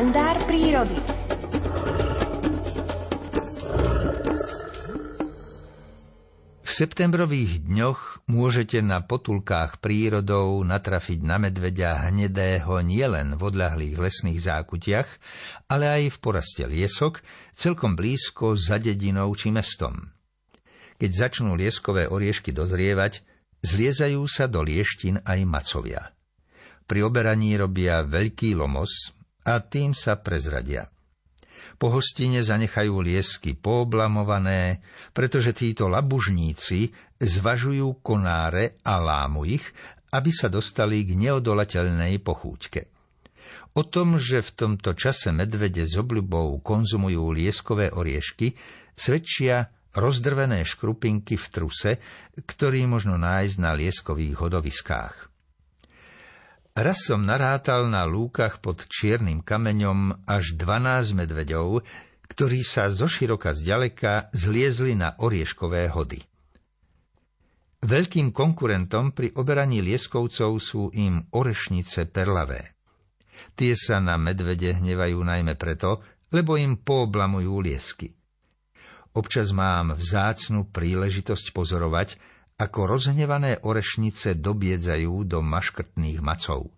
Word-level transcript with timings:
kalendár 0.00 0.40
prírody. 0.48 0.96
V 6.64 6.70
septembrových 6.72 7.68
dňoch 7.68 8.24
môžete 8.24 8.80
na 8.80 9.04
potulkách 9.04 9.76
prírodou 9.84 10.64
natrafiť 10.64 11.20
na 11.20 11.36
medveďa 11.36 12.08
hnedého 12.08 12.80
nielen 12.80 13.36
v 13.36 13.44
odľahlých 13.44 14.00
lesných 14.00 14.40
zákutiach, 14.40 15.08
ale 15.68 15.92
aj 15.92 16.16
v 16.16 16.18
poraste 16.24 16.64
liesok, 16.64 17.20
celkom 17.52 17.92
blízko 17.92 18.56
za 18.56 18.80
dedinou 18.80 19.28
či 19.36 19.52
mestom. 19.52 20.16
Keď 20.96 21.10
začnú 21.12 21.60
lieskové 21.60 22.08
oriešky 22.08 22.56
dozrievať, 22.56 23.20
zliezajú 23.60 24.24
sa 24.24 24.48
do 24.48 24.64
lieštin 24.64 25.20
aj 25.28 25.44
macovia. 25.44 26.08
Pri 26.88 27.04
oberaní 27.04 27.52
robia 27.60 28.00
veľký 28.00 28.56
lomos 28.56 29.19
a 29.44 29.60
tým 29.62 29.96
sa 29.96 30.20
prezradia. 30.20 30.88
Po 31.80 31.92
hostine 31.92 32.44
zanechajú 32.44 33.00
liesky 33.00 33.56
pooblamované, 33.56 34.84
pretože 35.16 35.56
títo 35.56 35.88
labužníci 35.88 36.92
zvažujú 37.20 38.04
konáre 38.04 38.80
a 38.84 39.00
lámu 39.00 39.48
ich, 39.48 39.64
aby 40.10 40.30
sa 40.34 40.50
dostali 40.50 41.06
k 41.06 41.16
neodolateľnej 41.16 42.20
pochúťke. 42.20 42.90
O 43.78 43.86
tom, 43.86 44.18
že 44.18 44.42
v 44.42 44.50
tomto 44.50 44.98
čase 44.98 45.30
medvede 45.30 45.86
s 45.86 45.94
obľubou 45.94 46.58
konzumujú 46.58 47.30
lieskové 47.30 47.94
oriešky, 47.94 48.58
svedčia 48.98 49.70
rozdrvené 49.94 50.66
škrupinky 50.66 51.38
v 51.38 51.46
truse, 51.54 51.90
ktorý 52.34 52.90
možno 52.90 53.14
nájsť 53.14 53.56
na 53.62 53.70
lieskových 53.78 54.34
hodoviskách. 54.42 55.29
Raz 56.70 57.02
som 57.02 57.26
narátal 57.26 57.90
na 57.90 58.06
lúkach 58.06 58.62
pod 58.62 58.86
čiernym 58.86 59.42
kameňom 59.42 60.22
až 60.30 60.54
12 60.54 61.18
medveďov, 61.18 61.82
ktorí 62.30 62.62
sa 62.62 62.86
zo 62.94 63.10
široka 63.10 63.50
zďaleka 63.50 64.30
zliezli 64.30 64.94
na 64.94 65.18
orieškové 65.18 65.90
hody. 65.90 66.22
Veľkým 67.82 68.30
konkurentom 68.30 69.10
pri 69.10 69.34
oberaní 69.34 69.82
lieskovcov 69.82 70.62
sú 70.62 70.94
im 70.94 71.26
orešnice 71.34 72.06
perlavé. 72.06 72.76
Tie 73.58 73.74
sa 73.74 73.98
na 73.98 74.14
medvede 74.14 74.70
hnevajú 74.70 75.16
najmä 75.16 75.58
preto, 75.58 76.04
lebo 76.30 76.54
im 76.54 76.78
pooblamujú 76.78 77.66
liesky. 77.66 78.14
Občas 79.10 79.50
mám 79.50 79.98
vzácnu 79.98 80.70
príležitosť 80.70 81.50
pozorovať, 81.50 82.14
ako 82.60 82.92
rozhnevané 82.92 83.64
orešnice 83.64 84.36
dobiedzajú 84.36 85.24
do 85.24 85.40
maškrtných 85.40 86.20
macov. 86.20 86.68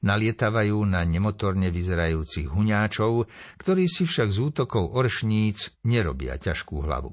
Nalietavajú 0.00 0.80
na 0.88 1.04
nemotorne 1.04 1.68
vyzerajúcich 1.68 2.48
huňáčov, 2.48 3.28
ktorí 3.60 3.84
si 3.84 4.08
však 4.08 4.32
z 4.32 4.38
útokov 4.40 4.96
orešníc 4.96 5.76
nerobia 5.84 6.40
ťažkú 6.40 6.80
hlavu. 6.80 7.12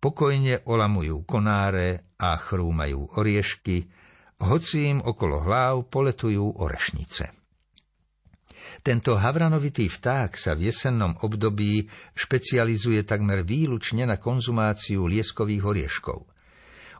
Pokojne 0.00 0.64
olamujú 0.64 1.28
konáre 1.28 2.08
a 2.16 2.40
chrúmajú 2.40 3.20
oriešky, 3.20 3.84
hoci 4.40 4.96
im 4.96 5.04
okolo 5.04 5.44
hlav 5.44 5.92
poletujú 5.92 6.56
orešnice. 6.56 7.36
Tento 8.80 9.18
havranovitý 9.18 9.92
vták 9.92 10.38
sa 10.38 10.56
v 10.56 10.72
jesennom 10.72 11.20
období 11.20 11.84
špecializuje 12.16 13.04
takmer 13.04 13.44
výlučne 13.44 14.08
na 14.08 14.16
konzumáciu 14.16 15.04
lieskových 15.04 15.64
orieškov– 15.68 16.24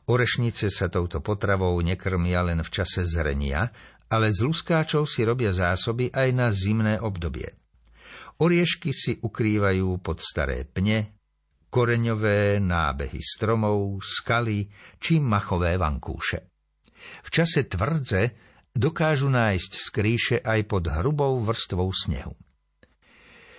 Orešnice 0.09 0.73
sa 0.73 0.89
touto 0.89 1.20
potravou 1.20 1.77
nekrmia 1.84 2.41
len 2.41 2.64
v 2.64 2.70
čase 2.73 3.05
zrenia, 3.05 3.69
ale 4.09 4.33
z 4.33 4.41
luskáčov 4.48 5.05
si 5.05 5.20
robia 5.20 5.53
zásoby 5.53 6.09
aj 6.09 6.28
na 6.33 6.48
zimné 6.48 6.97
obdobie. 6.97 7.53
Oriešky 8.41 8.89
si 8.89 9.20
ukrývajú 9.20 10.01
pod 10.01 10.24
staré 10.24 10.64
pne, 10.64 11.13
koreňové 11.69 12.57
nábehy 12.57 13.20
stromov, 13.20 14.01
skaly 14.01 14.73
či 14.96 15.20
machové 15.20 15.77
vankúše. 15.77 16.48
V 16.96 17.29
čase 17.29 17.69
tvrdze 17.69 18.33
dokážu 18.73 19.29
nájsť 19.29 19.73
skrýše 19.77 20.36
aj 20.40 20.61
pod 20.64 20.89
hrubou 20.89 21.36
vrstvou 21.45 21.92
snehu. 21.92 22.33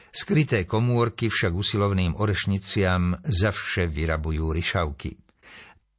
Skryté 0.10 0.66
komórky 0.66 1.30
však 1.30 1.54
usilovným 1.54 2.18
orešniciam 2.18 3.22
zavše 3.22 3.86
vyrabujú 3.86 4.50
ryšavky. 4.50 5.29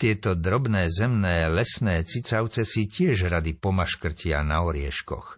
Tieto 0.01 0.33
drobné 0.33 0.89
zemné 0.89 1.45
lesné 1.53 2.01
cicavce 2.09 2.65
si 2.65 2.89
tiež 2.89 3.29
rady 3.29 3.53
pomaškrtia 3.53 4.41
na 4.41 4.65
orieškoch. 4.65 5.37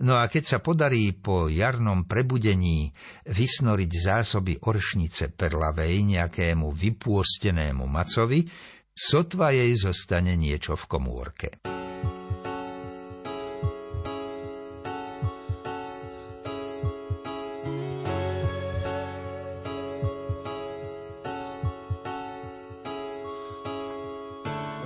No 0.00 0.16
a 0.16 0.32
keď 0.32 0.44
sa 0.48 0.58
podarí 0.64 1.12
po 1.12 1.52
jarnom 1.52 2.08
prebudení 2.08 2.88
vysnoriť 3.28 3.90
zásoby 3.92 4.64
oršnice 4.64 5.36
perlavej 5.36 6.08
nejakému 6.08 6.72
vypôstenému 6.72 7.84
macovi, 7.84 8.48
sotva 8.96 9.52
jej 9.52 9.76
zostane 9.76 10.40
niečo 10.40 10.72
v 10.72 10.84
komórke. 10.88 11.77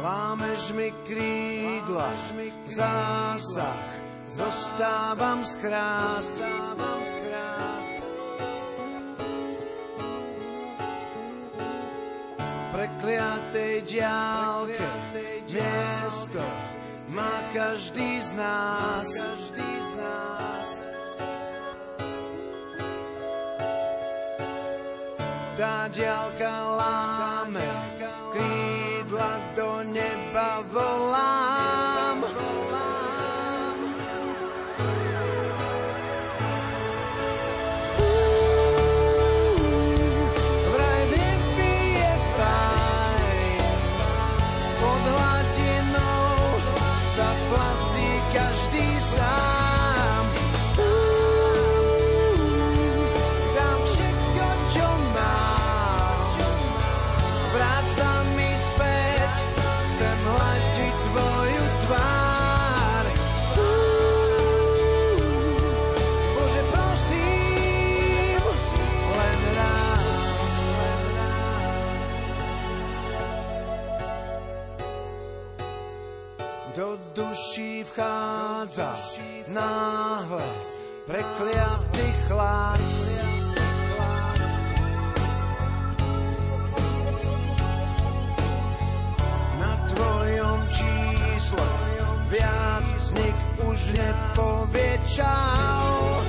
Lámeš 0.02 0.74
mi 0.74 0.90
krídla, 1.06 2.10
zásah, 2.66 3.82
dostávam 4.34 5.46
skrát. 5.46 6.34
Prekliatej 12.74 13.86
diálke, 13.86 14.90
miesto 15.46 16.42
má 17.14 17.54
každý 17.54 18.18
z 18.26 18.30
nás. 18.34 19.06
Tá 25.54 25.86
diálka 25.94 26.54
láme, 26.74 27.70
krídla 28.34 28.81
do 29.54 29.82
neba 29.84 30.64
volám. 30.72 31.51
Do 76.76 76.98
duší 77.14 77.84
vchádza 77.84 78.96
náhle 79.48 80.42
prekliatý 81.06 82.12
chlad. 82.26 82.80
Na 89.60 89.86
tvojom 89.88 90.68
čísle 90.68 91.68
viac 92.28 93.10
nik 93.10 93.36
už 93.68 93.92
nepovie 93.92 94.98
čau. 95.04 96.24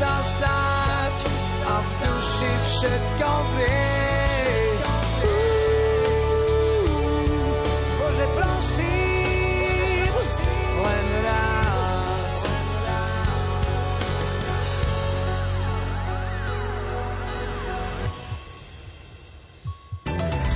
sa 0.00 0.16
stať 0.24 1.16
a 1.68 1.74
v 1.84 1.90
duši 2.00 2.52
všetko 2.64 3.30
vie. 3.52 3.84
Bože, 8.00 8.26
prosím, 8.32 8.99